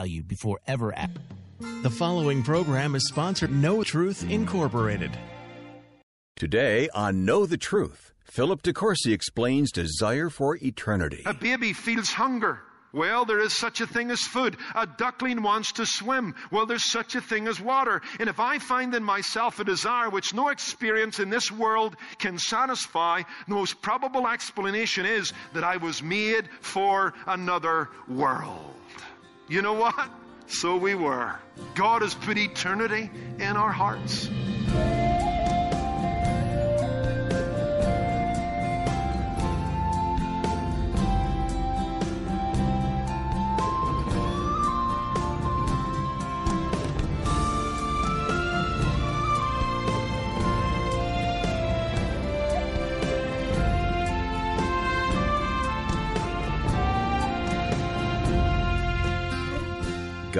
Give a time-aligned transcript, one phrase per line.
[0.00, 1.18] value before ever act.
[1.82, 5.10] The following program is sponsored No Truth Incorporated.
[6.36, 11.22] Today on Know the Truth, Philip DeCourcy explains desire for eternity.
[11.26, 12.60] A baby feels hunger.
[12.92, 14.56] Well, there is such a thing as food.
[14.74, 16.34] A duckling wants to swim.
[16.50, 18.00] Well, there's such a thing as water.
[18.18, 22.38] And if I find in myself a desire which no experience in this world can
[22.38, 28.74] satisfy, the most probable explanation is that I was made for another world.
[29.50, 30.08] You know what?
[30.46, 31.34] So we were.
[31.74, 33.10] God has put eternity
[33.40, 34.30] in our hearts.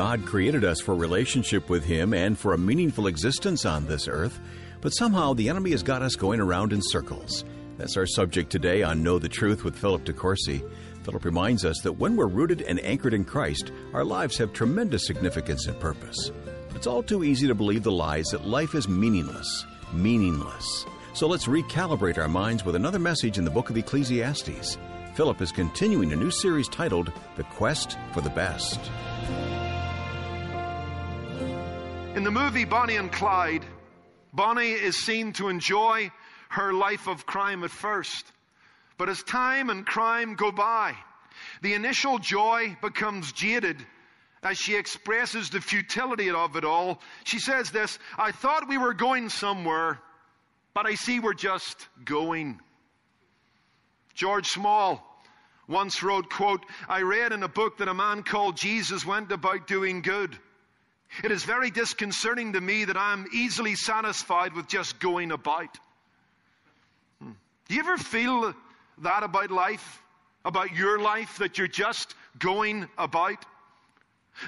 [0.01, 4.41] God created us for relationship with Him and for a meaningful existence on this earth,
[4.81, 7.45] but somehow the enemy has got us going around in circles.
[7.77, 10.67] That's our subject today on Know the Truth with Philip DeCourcy.
[11.03, 15.07] Philip reminds us that when we're rooted and anchored in Christ, our lives have tremendous
[15.07, 16.33] significance and purpose.
[16.75, 19.67] It's all too easy to believe the lies that life is meaningless.
[19.93, 20.87] Meaningless.
[21.13, 24.79] So let's recalibrate our minds with another message in the book of Ecclesiastes.
[25.15, 28.81] Philip is continuing a new series titled The Quest for the Best.
[32.17, 33.65] In the movie Bonnie and Clyde,
[34.33, 36.11] Bonnie is seen to enjoy
[36.49, 38.27] her life of crime at first.
[38.99, 40.97] But as time and crime go by,
[41.63, 43.77] the initial joy becomes jaded
[44.43, 47.01] as she expresses the futility of it all.
[47.23, 50.01] She says this I thought we were going somewhere,
[50.75, 52.59] but I see we're just going.
[54.15, 55.07] George Small
[55.69, 59.69] once wrote, quote, I read in a book that a man called Jesus went about
[59.69, 60.37] doing good.
[61.25, 65.77] It is very disconcerting to me that I'm easily satisfied with just going about.
[67.23, 67.33] Hmm.
[67.69, 68.55] Do you ever feel
[68.99, 70.03] that about life?
[70.45, 71.39] About your life?
[71.39, 73.45] That you're just going about?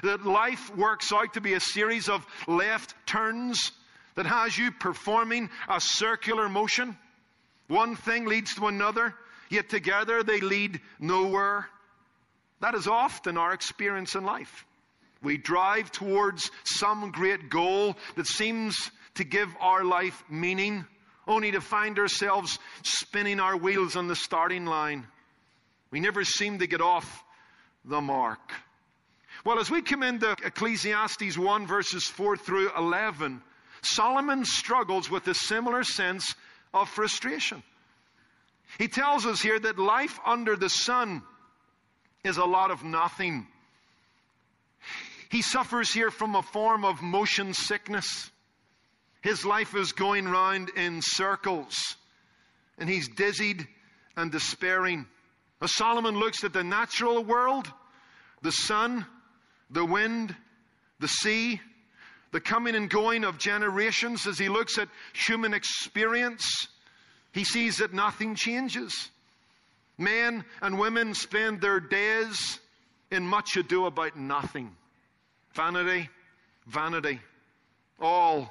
[0.01, 3.71] That life works out to be a series of left turns
[4.15, 6.97] that has you performing a circular motion?
[7.67, 9.13] One thing leads to another,
[9.49, 11.67] yet together they lead nowhere.
[12.61, 14.65] That is often our experience in life.
[15.23, 20.85] We drive towards some great goal that seems to give our life meaning,
[21.27, 25.07] only to find ourselves spinning our wheels on the starting line.
[25.91, 27.23] We never seem to get off
[27.85, 28.51] the mark.
[29.45, 33.41] Well, as we come into Ecclesiastes 1, verses 4 through 11,
[33.81, 36.35] Solomon struggles with a similar sense
[36.73, 37.61] of frustration.
[38.77, 41.21] He tells us here that life under the sun
[42.23, 43.47] is a lot of nothing.
[45.33, 48.29] He suffers here from a form of motion sickness.
[49.21, 51.95] His life is going round in circles,
[52.77, 53.67] and he's dizzied
[54.15, 55.07] and despairing.
[55.59, 57.67] As Solomon looks at the natural world,
[58.43, 59.07] the sun,
[59.71, 60.35] the wind,
[60.99, 61.59] the sea,
[62.31, 66.67] the coming and going of generations, as he looks at human experience,
[67.31, 69.09] he sees that nothing changes.
[69.97, 72.59] Men and women spend their days
[73.09, 74.75] in much ado about nothing.
[75.53, 76.09] Vanity,
[76.67, 77.19] vanity.
[77.99, 78.49] All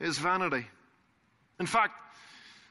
[0.00, 0.66] is vanity.
[1.58, 1.94] In fact,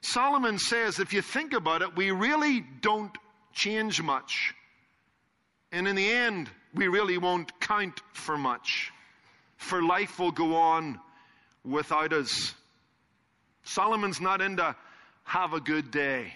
[0.02, 3.16] Solomon says if you think about it, we really don't
[3.54, 4.54] change much.
[5.72, 8.92] And in the end, we really won't count for much.
[9.58, 11.00] For life will go on
[11.64, 12.54] without us.
[13.64, 14.76] Solomon's not into
[15.24, 16.32] have a good day.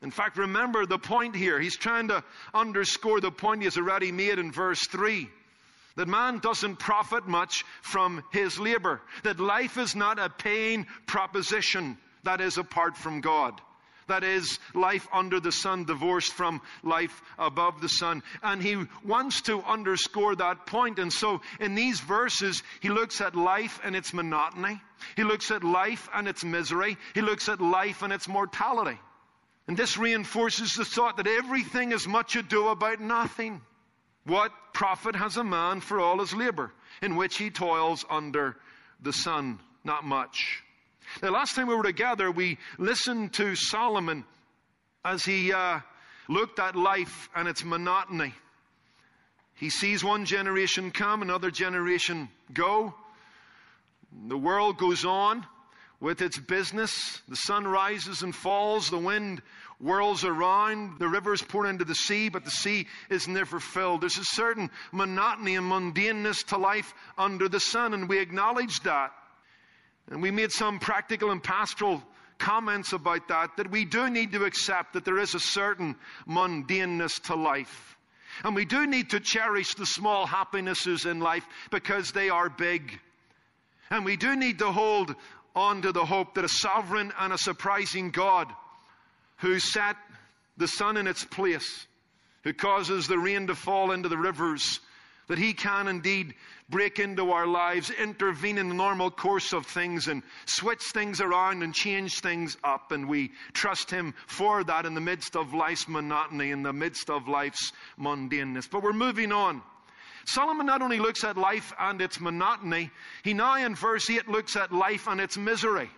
[0.00, 1.58] In fact, remember the point here.
[1.58, 2.22] He's trying to
[2.52, 5.28] underscore the point he has already made in verse 3
[5.96, 11.96] that man doesn't profit much from his labor, that life is not a paying proposition
[12.24, 13.60] that is apart from God.
[14.06, 18.22] That is life under the sun, divorced from life above the sun.
[18.42, 20.98] And he wants to underscore that point.
[20.98, 24.80] And so in these verses, he looks at life and its monotony.
[25.16, 26.98] He looks at life and its misery.
[27.14, 28.98] He looks at life and its mortality.
[29.66, 33.62] And this reinforces the thought that everything is much ado about nothing.
[34.26, 36.72] What profit has a man for all his labor
[37.02, 38.56] in which he toils under
[39.02, 39.60] the sun?
[39.84, 40.62] Not much.
[41.22, 44.24] Now, last time we were together, we listened to Solomon
[45.04, 45.80] as he uh,
[46.28, 48.32] looked at life and its monotony.
[49.56, 52.94] He sees one generation come, another generation go.
[54.28, 55.46] The world goes on
[56.00, 57.20] with its business.
[57.28, 58.90] The sun rises and falls.
[58.90, 59.42] The wind
[59.84, 60.98] whirls around.
[60.98, 64.00] The rivers pour into the sea, but the sea is never filled.
[64.00, 69.12] There's a certain monotony and mundaneness to life under the sun, and we acknowledge that.
[70.10, 72.02] And we made some practical and pastoral
[72.38, 75.96] comments about that, that we do need to accept that there is a certain
[76.26, 77.96] mundaneness to life.
[78.42, 82.98] And we do need to cherish the small happinesses in life because they are big.
[83.90, 85.14] And we do need to hold
[85.54, 88.48] on to the hope that a sovereign and a surprising God
[89.44, 89.96] who set
[90.56, 91.86] the sun in its place,
[92.44, 94.80] who causes the rain to fall into the rivers,
[95.28, 96.34] that He can indeed
[96.70, 101.62] break into our lives, intervene in the normal course of things and switch things around
[101.62, 102.90] and change things up.
[102.90, 107.10] And we trust Him for that in the midst of life's monotony, in the midst
[107.10, 107.70] of life's
[108.00, 108.70] mundaneness.
[108.70, 109.60] But we're moving on.
[110.24, 112.90] Solomon not only looks at life and its monotony,
[113.22, 115.90] he now in verse 8 looks at life and its misery.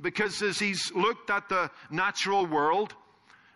[0.00, 2.94] Because as he's looked at the natural world,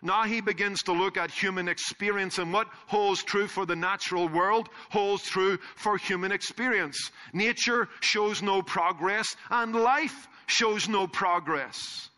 [0.01, 4.27] now he begins to look at human experience and what holds true for the natural
[4.27, 7.11] world holds true for human experience.
[7.31, 12.09] Nature shows no progress and life shows no progress.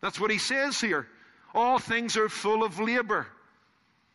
[0.00, 1.06] That's what he says here.
[1.54, 3.26] All things are full of labor.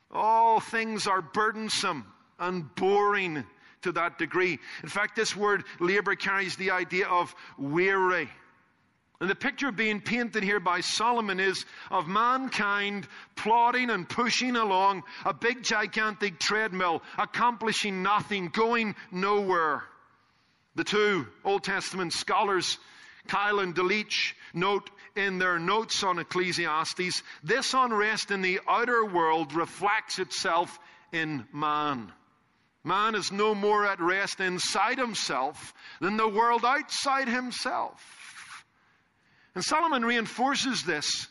[0.09, 2.05] All things are burdensome
[2.39, 3.43] and boring
[3.83, 4.57] to that degree.
[4.81, 8.29] In fact, this word labor carries the idea of weary.
[9.21, 15.03] And the picture being painted here by Solomon is of mankind plodding and pushing along
[15.23, 19.83] a big gigantic treadmill, accomplishing nothing, going nowhere.
[20.75, 22.77] The two Old Testament scholars,
[23.27, 29.53] Keil and Delitzsch, note in their notes on Ecclesiastes, this unrest in the outer world
[29.53, 30.77] reflects itself
[31.13, 32.11] in man.
[32.83, 38.24] Man is no more at rest inside himself than the world outside himself.
[39.55, 41.27] And Solomon reinforces this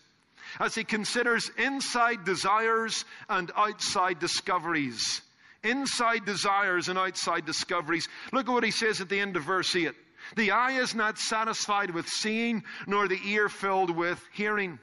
[0.58, 5.20] as he considers inside desires and outside discoveries.
[5.62, 8.08] Inside desires and outside discoveries.
[8.32, 9.92] Look at what he says at the end of verse 8.
[10.36, 14.78] The eye is not satisfied with seeing, nor the ear filled with hearing.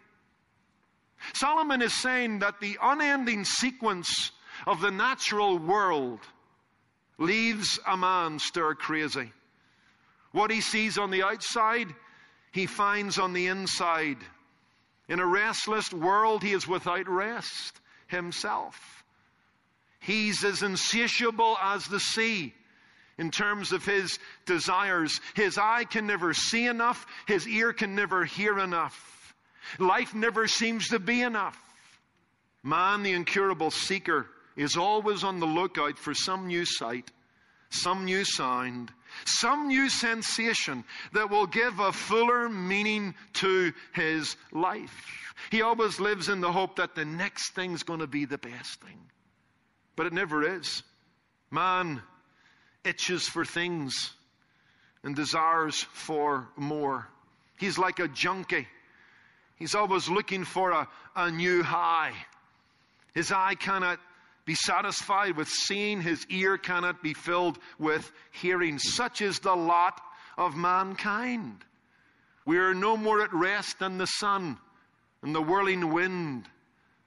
[1.34, 4.32] Solomon is saying that the unending sequence
[4.68, 6.20] of the natural world
[7.18, 9.32] leaves a man stir crazy.
[10.32, 11.94] What he sees on the outside,
[12.52, 14.18] he finds on the inside.
[15.08, 19.04] In a restless world, he is without rest himself.
[20.00, 22.54] He's as insatiable as the sea
[23.18, 25.20] in terms of his desires.
[25.36, 29.36] His eye can never see enough, his ear can never hear enough.
[29.80, 31.58] Life never seems to be enough.
[32.64, 37.10] Man, the incurable seeker, is always on the lookout for some new sight,
[37.70, 38.92] some new sound,
[39.26, 45.34] some new sensation that will give a fuller meaning to his life.
[45.50, 48.82] He always lives in the hope that the next thing's going to be the best
[48.82, 49.00] thing.
[49.96, 50.84] But it never is.
[51.50, 52.02] Man
[52.84, 54.14] itches for things
[55.04, 57.08] and desires for more.
[57.60, 58.68] He's like a junkie.
[59.58, 62.14] He's always looking for a, a new high.
[63.14, 64.00] His eye cannot
[64.46, 68.80] be satisfied with seeing, his ear cannot be filled with hearing.
[68.80, 70.02] Such is the lot
[70.38, 71.64] of mankind.
[72.46, 74.58] We are no more at rest than the sun
[75.22, 76.48] and the whirling wind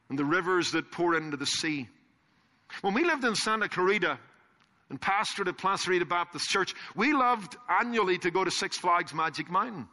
[0.09, 1.89] and the rivers that pour into the sea.
[2.83, 4.19] When we lived in Santa Clarita
[4.91, 9.51] and pastored at Placerita Baptist Church, we loved annually to go to Six Flags Magic
[9.51, 9.89] Mountain.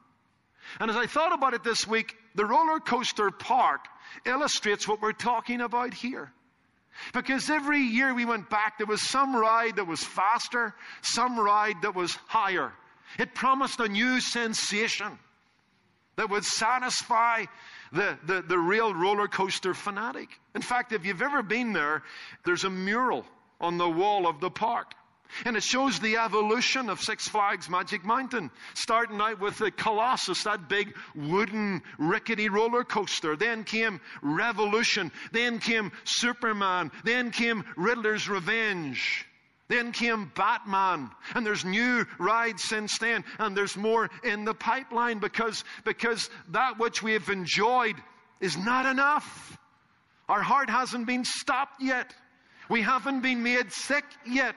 [0.80, 3.86] And as I thought about it this week, the roller coaster park
[4.26, 6.32] illustrates what we're talking about here.
[7.14, 11.82] Because every year we went back, there was some ride that was faster, some ride
[11.82, 12.74] that was higher.
[13.18, 15.18] It promised a new sensation
[16.16, 17.46] that would satisfy
[17.92, 20.30] the, the, the real roller coaster fanatic.
[20.56, 22.04] In fact, if you've ever been there,
[22.46, 23.26] there's a mural
[23.60, 24.94] on the wall of the park.
[25.46, 30.44] And it shows the evolution of Six Flags Magic Mountain, starting out with the Colossus,
[30.44, 33.36] that big wooden rickety roller coaster.
[33.36, 35.12] Then came Revolution.
[35.32, 36.92] Then came Superman.
[37.04, 39.26] Then came Riddler's Revenge.
[39.68, 41.10] Then came Batman.
[41.34, 43.24] And there's new rides since then.
[43.40, 47.96] And there's more in the pipeline because, because that which we have enjoyed
[48.42, 49.58] is not enough.
[50.28, 52.14] Our heart hasn't been stopped yet.
[52.70, 54.56] We haven't been made sick yet.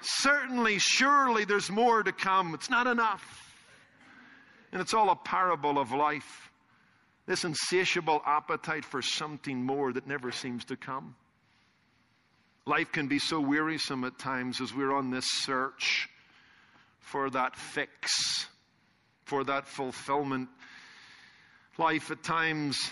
[0.00, 2.54] Certainly, surely there's more to come.
[2.54, 3.52] It's not enough.
[4.72, 6.50] And it's all a parable of life.
[7.26, 11.14] This insatiable appetite for something more that never seems to come.
[12.66, 16.08] Life can be so wearisome at times as we're on this search
[17.00, 18.46] for that fix,
[19.24, 20.48] for that fulfillment.
[21.78, 22.90] Life at times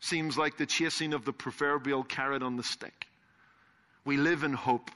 [0.00, 3.06] seems like the chasing of the proverbial carrot on the stick.
[4.04, 4.90] We live in hope,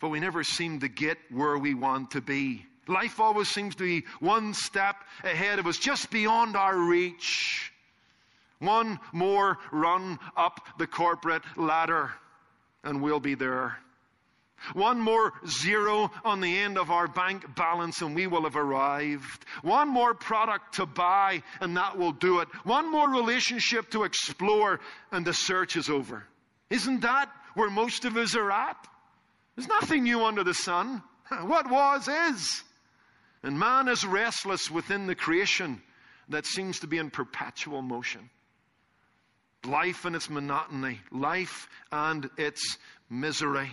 [0.00, 2.64] but we never seem to get where we want to be.
[2.88, 7.72] Life always seems to be one step ahead of us, just beyond our reach.
[8.58, 12.10] One more run up the corporate ladder
[12.84, 13.76] and we'll be there.
[14.72, 19.44] One more zero on the end of our bank balance and we will have arrived.
[19.62, 22.48] One more product to buy and that will do it.
[22.64, 24.80] One more relationship to explore
[25.12, 26.24] and the search is over.
[26.70, 28.88] Isn't that where most of us are at?
[29.56, 31.02] There's nothing new under the sun.
[31.42, 32.62] What was is.
[33.42, 35.82] And man is restless within the creation
[36.28, 38.30] that seems to be in perpetual motion
[39.64, 42.78] life and its monotony, life and its
[43.10, 43.70] misery.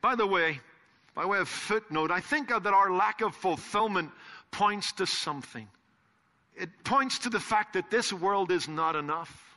[0.00, 0.60] By the way,
[1.14, 4.10] by way of footnote, I think that our lack of fulfillment
[4.50, 5.68] points to something.
[6.54, 9.56] It points to the fact that this world is not enough.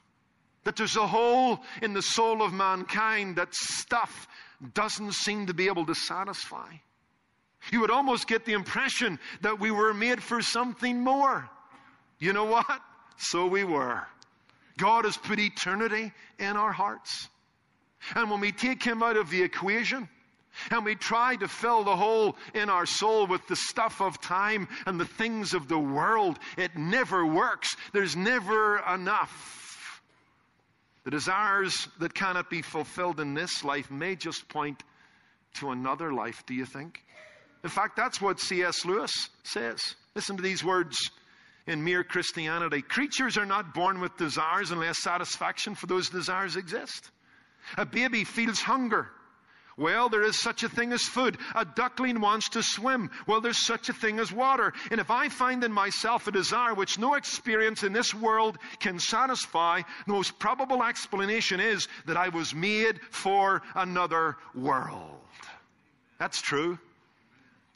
[0.63, 4.27] That there's a hole in the soul of mankind that stuff
[4.73, 6.71] doesn't seem to be able to satisfy.
[7.71, 11.49] You would almost get the impression that we were made for something more.
[12.19, 12.81] You know what?
[13.17, 14.05] So we were.
[14.77, 17.29] God has put eternity in our hearts.
[18.15, 20.09] And when we take Him out of the equation,
[20.69, 24.67] and we try to fill the hole in our soul with the stuff of time
[24.85, 27.75] and the things of the world, it never works.
[27.91, 29.62] There's never enough.
[31.03, 34.83] The desires that cannot be fulfilled in this life may just point
[35.55, 37.03] to another life, do you think?
[37.63, 38.85] In fact, that's what C.S.
[38.85, 39.79] Lewis says.
[40.15, 40.97] Listen to these words
[41.67, 42.81] in mere Christianity.
[42.81, 47.11] Creatures are not born with desires unless satisfaction for those desires exist.
[47.77, 49.09] A baby feels hunger.
[49.75, 51.37] Well, there is such a thing as food.
[51.55, 53.09] A duckling wants to swim.
[53.25, 54.71] Well, there's such a thing as water.
[54.91, 58.99] And if I find in myself a desire which no experience in this world can
[58.99, 65.19] satisfy, the most probable explanation is that I was made for another world.
[66.19, 66.77] That's true.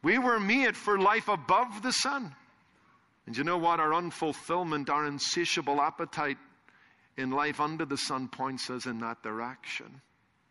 [0.04, 2.36] We were made for life above the sun.
[3.25, 3.80] And you know what?
[3.80, 6.38] Our unfulfillment, our insatiable appetite
[7.18, 10.01] in life under the sun points us in that direction.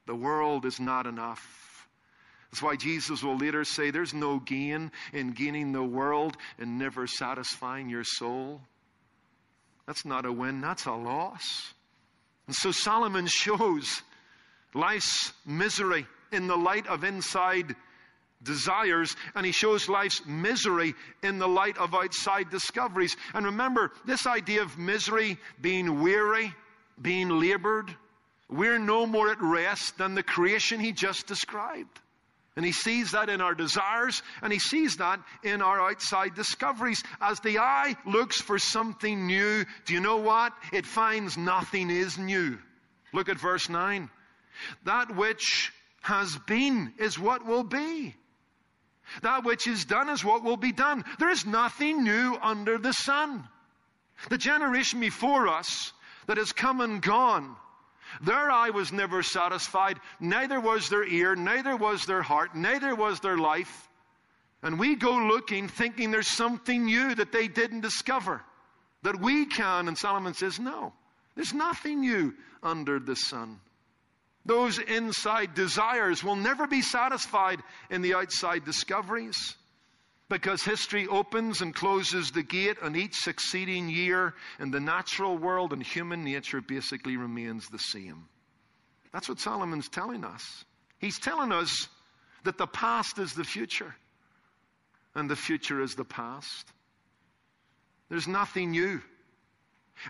[0.06, 1.88] The world is not enough.
[2.50, 7.06] That's why Jesus will later say there's no gain in gaining the world and never
[7.06, 8.60] satisfying your soul.
[9.86, 11.74] That's not a win, that's a loss.
[12.46, 14.02] And so Solomon shows
[14.74, 17.74] life's misery in the light of inside
[18.42, 23.16] desires, and he shows life's misery in the light of outside discoveries.
[23.34, 26.54] And remember, this idea of misery being weary,
[27.00, 27.94] being labored,
[28.48, 32.00] we're no more at rest than the creation he just described.
[32.56, 37.02] And he sees that in our desires, and he sees that in our outside discoveries.
[37.20, 40.54] As the eye looks for something new, do you know what?
[40.72, 42.58] It finds nothing is new.
[43.12, 44.08] Look at verse 9.
[44.84, 48.14] That which has been is what will be.
[49.22, 51.04] That which is done is what will be done.
[51.18, 53.46] There is nothing new under the sun.
[54.30, 55.92] The generation before us
[56.26, 57.54] that has come and gone,
[58.20, 63.20] their eye was never satisfied, neither was their ear, neither was their heart, neither was
[63.20, 63.88] their life.
[64.62, 68.42] And we go looking thinking there's something new that they didn't discover,
[69.02, 69.88] that we can.
[69.88, 70.92] And Solomon says, no,
[71.34, 73.60] there's nothing new under the sun.
[74.44, 77.60] Those inside desires will never be satisfied
[77.90, 79.56] in the outside discoveries
[80.28, 85.72] because history opens and closes the gate on each succeeding year and the natural world
[85.72, 88.24] and human nature basically remains the same.
[89.12, 90.64] That's what Solomon's telling us.
[90.98, 91.88] He's telling us
[92.44, 93.94] that the past is the future
[95.14, 96.66] and the future is the past.
[98.08, 99.00] There's nothing new.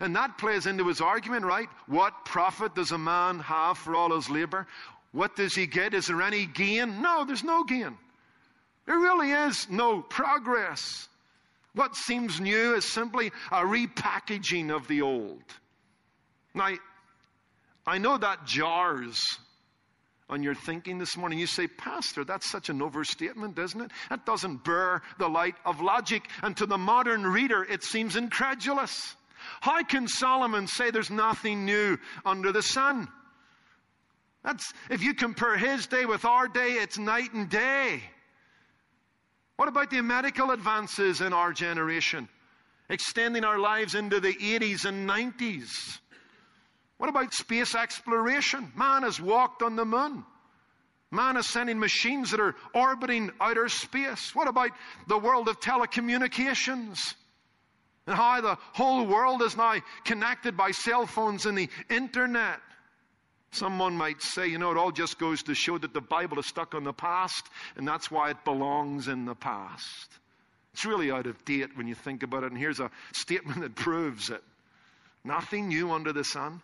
[0.01, 1.69] And that plays into his argument, right?
[1.87, 4.67] What profit does a man have for all his labor?
[5.13, 5.95] What does he get?
[5.95, 7.01] Is there any gain?
[7.01, 7.97] No, there's no gain.
[8.87, 11.09] There really is no progress.
[11.75, 15.43] What seems new is simply a repackaging of the old.
[16.55, 16.71] Now,
[17.87, 19.21] I know that jars
[20.29, 21.39] on your thinking this morning.
[21.39, 23.91] You say, Pastor, that's such an overstatement, isn't it?
[24.11, 26.29] That doesn't bear the light of logic.
[26.43, 29.15] And to the modern reader, it seems incredulous.
[29.61, 33.09] How can Solomon say there's nothing new under the sun?
[34.43, 38.03] That's, if you compare his day with our day, it's night and day.
[39.57, 42.29] What about the medical advances in our generation?
[42.89, 45.99] Extending our lives into the 80s and 90s.
[46.99, 48.73] What about space exploration?
[48.77, 50.25] Man has walked on the moon.
[51.11, 54.35] Man is sending machines that are orbiting outer space.
[54.35, 54.71] What about
[55.07, 57.15] the world of telecommunications?
[58.07, 62.61] And how the whole world is now connected by cell phones and the internet.
[63.53, 66.47] Someone might say, you know, it all just goes to show that the Bible is
[66.47, 70.11] stuck on the past, and that's why it belongs in the past.
[70.75, 73.75] It's really out of date when you think about it, and here's a statement that
[73.75, 74.43] proves it.
[75.25, 76.61] Nothing new under the sun.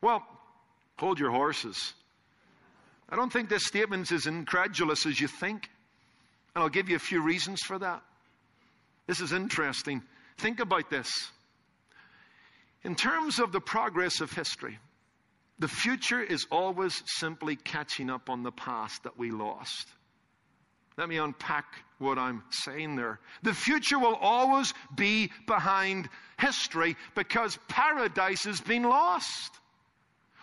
[0.00, 0.24] Well,
[0.96, 1.92] hold your horses.
[3.08, 5.68] I don't think this statement is as incredulous as you think.
[6.54, 8.02] And I'll give you a few reasons for that.
[9.06, 10.02] This is interesting.
[10.38, 11.10] Think about this.
[12.84, 14.78] In terms of the progress of history,
[15.62, 19.86] the future is always simply catching up on the past that we lost.
[20.98, 21.66] Let me unpack
[21.98, 23.20] what I'm saying there.
[23.44, 29.52] The future will always be behind history because paradise has been lost.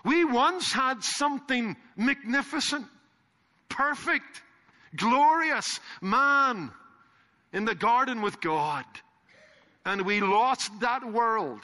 [0.06, 2.86] We once had something magnificent,
[3.68, 4.42] perfect,
[4.96, 6.72] glorious man
[7.52, 8.86] in the garden with God.
[9.86, 11.60] And we lost that world.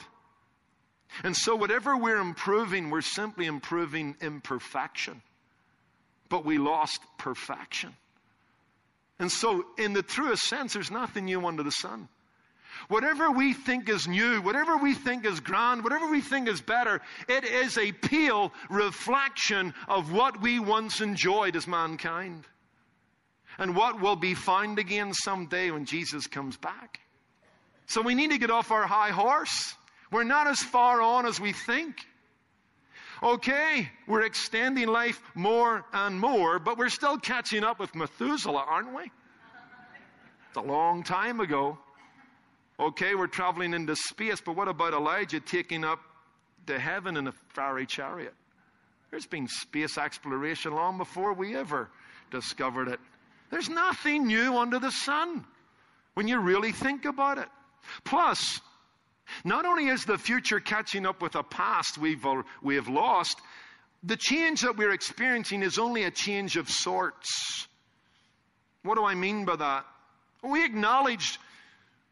[1.22, 5.22] And so, whatever we're improving, we're simply improving imperfection.
[6.28, 7.94] But we lost perfection.
[9.18, 12.08] And so, in the truest sense, there's nothing new under the sun.
[12.88, 17.00] Whatever we think is new, whatever we think is grand, whatever we think is better,
[17.28, 22.44] it is a pale reflection of what we once enjoyed as mankind.
[23.58, 27.00] And what will be found again someday when Jesus comes back.
[27.86, 29.74] So we need to get off our high horse.
[30.10, 31.96] We're not as far on as we think.
[33.22, 38.94] Okay, we're extending life more and more, but we're still catching up with Methuselah, aren't
[38.94, 39.04] we?
[39.04, 41.78] It's a long time ago.
[42.78, 45.98] Okay, we're traveling into space, but what about Elijah taking up
[46.66, 48.34] to heaven in a fiery chariot?
[49.10, 51.88] There's been space exploration long before we ever
[52.30, 53.00] discovered it.
[53.50, 55.46] There's nothing new under the sun
[56.14, 57.48] when you really think about it.
[58.04, 58.60] Plus,
[59.44, 62.24] not only is the future catching up with a past we've,
[62.62, 63.40] we have lost,
[64.02, 67.66] the change that we're experiencing is only a change of sorts.
[68.82, 69.84] What do I mean by that?
[70.42, 71.40] We acknowledge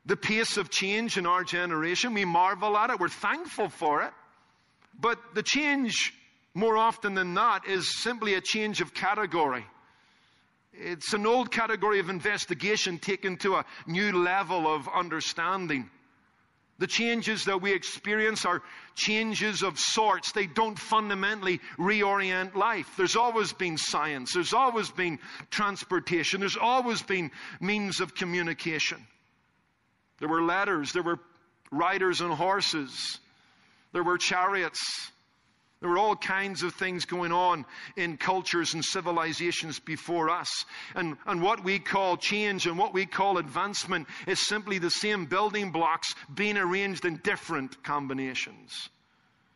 [0.06, 2.14] the pace of change in our generation.
[2.14, 2.98] We marvel at it.
[2.98, 4.12] We're thankful for it.
[4.98, 6.12] But the change,
[6.52, 9.64] more often than not, is simply a change of category.
[10.72, 15.88] It's an old category of investigation taken to a new level of understanding.
[16.78, 18.62] The changes that we experience are
[18.96, 20.32] changes of sorts.
[20.32, 22.88] They don't fundamentally reorient life.
[22.96, 24.34] There's always been science.
[24.34, 26.40] There's always been transportation.
[26.40, 29.06] There's always been means of communication.
[30.18, 30.92] There were letters.
[30.92, 31.20] There were
[31.70, 33.20] riders on horses.
[33.92, 35.12] There were chariots.
[35.84, 40.64] There were all kinds of things going on in cultures and civilizations before us.
[40.94, 45.26] And, and what we call change and what we call advancement is simply the same
[45.26, 48.88] building blocks being arranged in different combinations.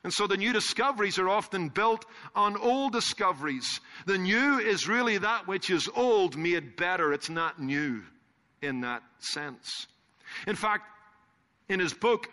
[0.05, 3.81] And so the new discoveries are often built on old discoveries.
[4.05, 7.15] The new is really that which is old made better.
[7.15, 8.03] It's not new
[8.61, 9.87] in that sense.
[10.47, 10.85] In fact,
[11.71, 12.29] in his book,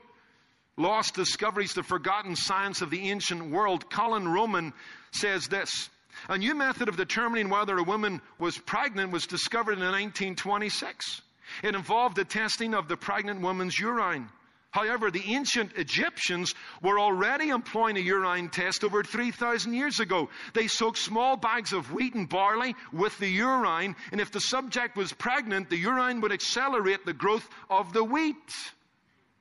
[0.78, 4.74] Lost Discoveries, the Forgotten Science of the Ancient World, Colin Ronan
[5.12, 5.90] says this.
[6.28, 11.22] A new method of determining whether a woman was pregnant was discovered in 1926.
[11.64, 14.28] It involved the testing of the pregnant woman's urine.
[14.72, 20.30] However, the ancient Egyptians were already employing a urine test over 3,000 years ago.
[20.54, 24.98] They soaked small bags of wheat and barley with the urine, and if the subject
[24.98, 28.54] was pregnant, the urine would accelerate the growth of the wheat.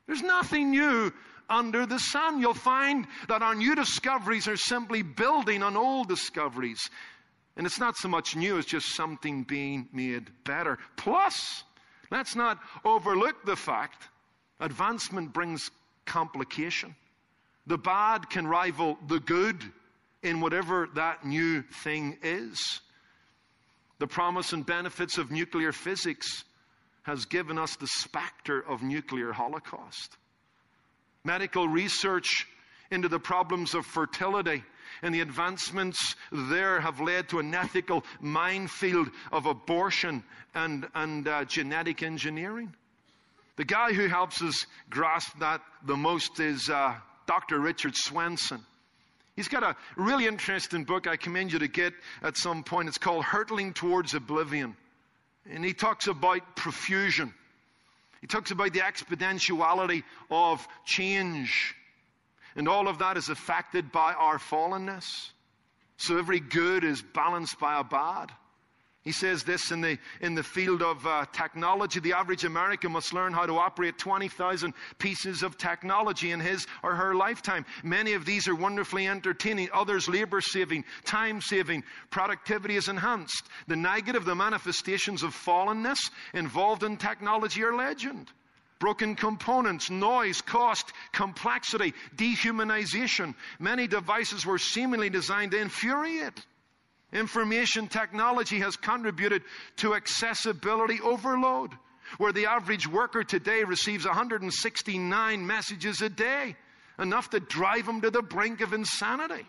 [0.07, 1.13] There's nothing new
[1.49, 2.41] under the sun.
[2.41, 6.91] You'll find that our new discoveries are simply building on old discoveries.
[7.57, 10.79] And it's not so much new, it's just something being made better.
[10.97, 11.63] Plus,
[12.11, 14.09] let's not overlook the fact
[14.61, 15.71] advancement brings
[16.05, 16.95] complication.
[17.67, 19.63] The bad can rival the good
[20.23, 22.81] in whatever that new thing is.
[23.99, 26.45] The promise and benefits of nuclear physics
[27.05, 30.17] has given us the specter of nuclear holocaust.
[31.25, 32.47] Medical research
[32.91, 34.63] into the problems of fertility
[35.03, 40.23] and the advancements there have led to an ethical minefield of abortion
[40.55, 42.75] and, and uh, genetic engineering.
[43.57, 46.95] The guy who helps us grasp that the most is uh,
[47.27, 47.61] Dr.
[47.61, 48.61] Richard Swenson.
[49.37, 52.89] He's got a really interesting book I commend you to get at some point.
[52.89, 54.77] It's called Hurtling Towards Oblivion.
[55.51, 57.33] And he talks about profusion.
[58.21, 61.75] He talks about the exponentiality of change.
[62.57, 65.31] And all of that is affected by our fallenness.
[65.97, 68.31] So every good is balanced by a bad.
[69.05, 72.01] He says this in the, in the field of uh, technology.
[72.01, 76.95] The average American must learn how to operate 20,000 pieces of technology in his or
[76.95, 77.67] her lifetime.
[77.83, 83.47] Many of these are wonderfully entertaining, others labor saving, time saving, productivity is enhanced.
[83.67, 85.99] The negative, the manifestations of fallenness
[86.33, 88.33] involved in technology are legend.
[88.79, 93.35] Broken components, noise, cost, complexity, dehumanization.
[93.59, 96.45] Many devices were seemingly designed to infuriate.
[97.15, 99.43] Information technology has contributed
[99.77, 101.71] to accessibility overload,
[102.19, 106.57] where the average worker today receives 169 messages a day,
[106.99, 109.47] enough to drive them to the brink of insanity.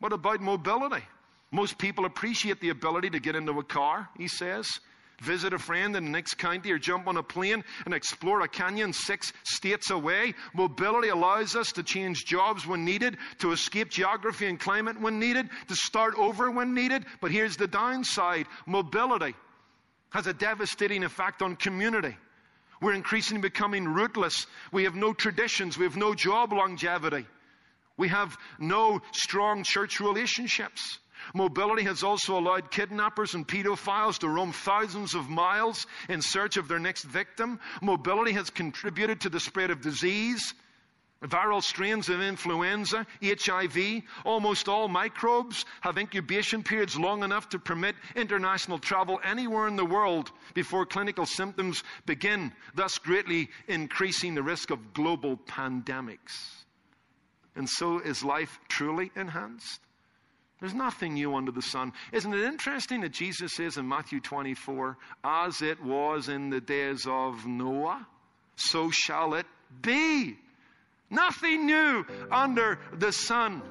[0.00, 1.04] What about mobility?
[1.50, 4.68] Most people appreciate the ability to get into a car, he says
[5.22, 8.48] visit a friend in the next county, or jump on a plane and explore a
[8.48, 10.34] canyon six states away.
[10.54, 15.48] Mobility allows us to change jobs when needed, to escape geography and climate when needed,
[15.68, 17.04] to start over when needed.
[17.20, 19.34] But here's the downside mobility
[20.10, 22.16] has a devastating effect on community.
[22.80, 24.46] We're increasingly becoming rootless.
[24.70, 25.76] We have no traditions.
[25.76, 27.26] We have no job longevity.
[27.96, 30.98] We have no strong church relationships.
[31.32, 36.68] Mobility has also allowed kidnappers and pedophiles to roam thousands of miles in search of
[36.68, 37.60] their next victim.
[37.80, 40.54] Mobility has contributed to the spread of disease,
[41.22, 44.02] viral strains of influenza, HIV.
[44.24, 49.84] Almost all microbes have incubation periods long enough to permit international travel anywhere in the
[49.84, 56.64] world before clinical symptoms begin, thus greatly increasing the risk of global pandemics.
[57.56, 59.80] And so is life truly enhanced?
[60.60, 61.92] There's nothing new under the sun.
[62.12, 67.06] Isn't it interesting that Jesus says in Matthew 24, as it was in the days
[67.06, 68.06] of Noah,
[68.56, 69.46] so shall it
[69.82, 70.38] be.
[71.10, 73.62] Nothing new under the sun.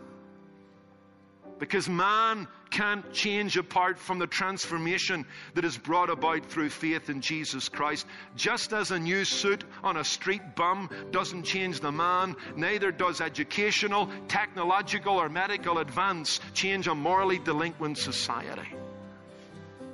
[1.64, 7.22] Because man can't change apart from the transformation that is brought about through faith in
[7.22, 8.06] Jesus Christ.
[8.36, 13.22] Just as a new suit on a street bum doesn't change the man, neither does
[13.22, 18.68] educational, technological, or medical advance change a morally delinquent society.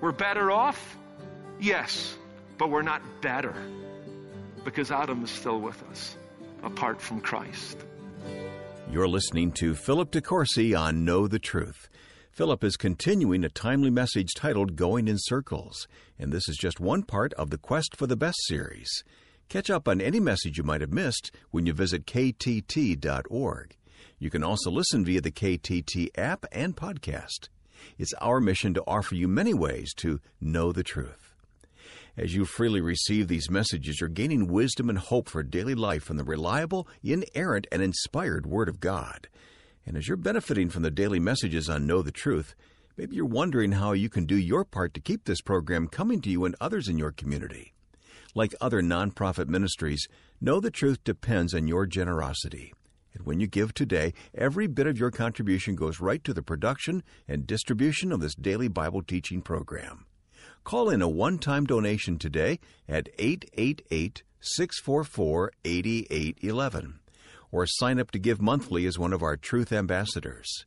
[0.02, 0.98] We're better off?
[1.60, 2.18] Yes,
[2.58, 3.54] but we're not better
[4.66, 6.16] because Adam is still with us
[6.64, 7.78] apart from Christ.
[8.92, 11.90] You're listening to Philip DeCourcy on Know the Truth.
[12.32, 17.04] Philip is continuing a timely message titled Going in Circles, and this is just one
[17.04, 19.04] part of the Quest for the Best series.
[19.48, 23.78] Catch up on any message you might have missed when you visit ktt.org.
[24.18, 27.50] You can also listen via the KTT app and podcast.
[28.00, 31.29] It's our mission to offer you many ways to know the truth.
[32.20, 36.18] As you freely receive these messages, you're gaining wisdom and hope for daily life from
[36.18, 39.30] the reliable, inerrant, and inspired Word of God.
[39.86, 42.56] And as you're benefiting from the daily messages on Know the Truth,
[42.98, 46.30] maybe you're wondering how you can do your part to keep this program coming to
[46.30, 47.72] you and others in your community.
[48.36, 50.06] Like other nonprofit ministries,
[50.42, 52.74] Know the Truth depends on your generosity.
[53.14, 57.02] And when you give today, every bit of your contribution goes right to the production
[57.30, 60.06] and distribution of this daily Bible teaching program.
[60.64, 67.00] Call in a one time donation today at 888 644 8811
[67.52, 70.66] or sign up to give monthly as one of our Truth Ambassadors.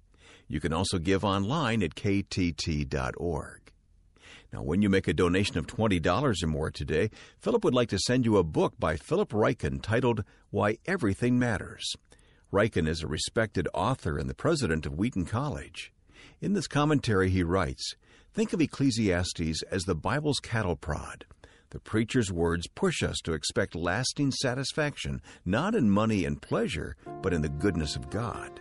[0.49, 3.61] You can also give online at ktt.org.
[4.53, 7.99] Now, when you make a donation of $20 or more today, Philip would like to
[7.99, 11.97] send you a book by Philip Ryken titled Why Everything Matters.
[12.53, 15.91] Ryken is a respected author and the president of Wheaton College.
[16.43, 17.95] In this commentary, he writes
[18.35, 21.27] Think of Ecclesiastes as the Bible's cattle prod.
[21.69, 27.35] The preacher's words push us to expect lasting satisfaction, not in money and pleasure, but
[27.35, 28.59] in the goodness of God.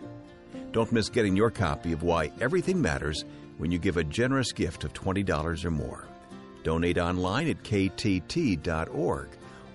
[0.72, 3.24] Don't miss getting your copy of Why Everything Matters
[3.56, 6.06] when you give a generous gift of $20 or more.
[6.64, 9.28] Donate online at ktt.org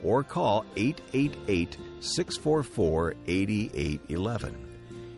[0.03, 4.67] or call 888 644 8811.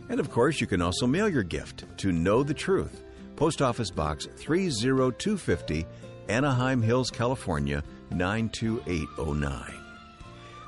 [0.08, 3.02] And of course, you can also mail your gift to Know the Truth
[3.40, 5.86] Post Office Box 30250,
[6.28, 9.74] Anaheim Hills, California 92809.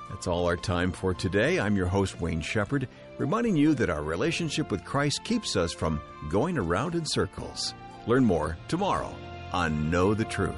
[0.09, 1.61] That's all our time for today.
[1.61, 6.01] I'm your host, Wayne Shepherd, reminding you that our relationship with Christ keeps us from
[6.31, 7.75] going around in circles.
[8.07, 9.15] Learn more tomorrow
[9.53, 10.55] on Know the Truth.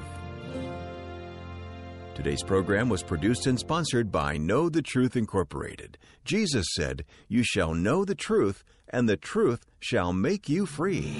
[2.13, 5.97] Today's program was produced and sponsored by Know the Truth Incorporated.
[6.23, 11.13] Jesus said, You shall know the truth, and the truth shall make you free.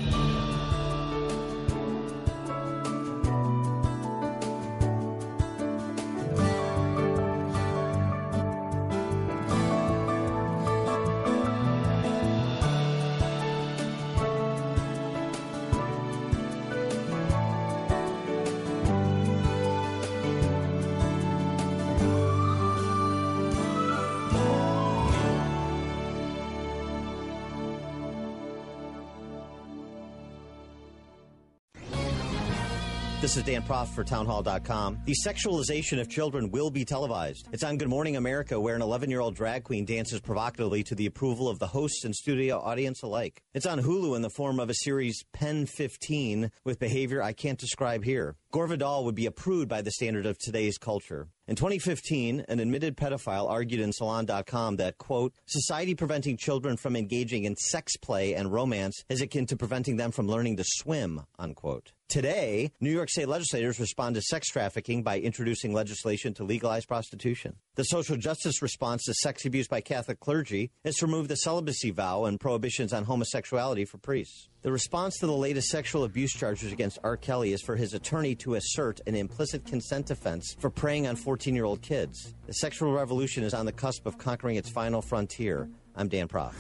[33.46, 35.00] Dan Proft for townhall.com.
[35.06, 37.48] The sexualization of children will be televised.
[37.52, 40.96] It's on Good Morning America, where an 11 year old drag queen dances provocatively to
[40.96, 43.44] the approval of the hosts and studio audience alike.
[43.54, 47.60] It's on Hulu in the form of a series Pen 15 with behavior I can't
[47.60, 48.36] describe here.
[48.52, 51.28] Gore Vidal would be approved by the standard of today's culture.
[51.48, 57.44] In 2015, an admitted pedophile argued in Salon.com that, quote, society preventing children from engaging
[57.44, 61.92] in sex play and romance is akin to preventing them from learning to swim, unquote.
[62.08, 67.56] Today, New York State legislators respond to sex trafficking by introducing legislation to legalize prostitution.
[67.76, 71.90] The social justice response to sex abuse by Catholic clergy is to remove the celibacy
[71.90, 74.50] vow and prohibitions on homosexuality for priests.
[74.62, 77.18] The response to the latest sexual abuse charges against R.
[77.18, 81.56] Kelly is for his attorney to assert an implicit consent defense for preying on 14
[81.56, 82.36] year old kids.
[82.46, 85.70] The sexual revolution is on the cusp of conquering its final frontier.
[85.96, 86.54] I'm Dan Proft.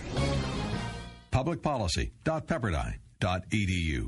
[1.31, 4.08] Publicpolicy.pepperdine.edu.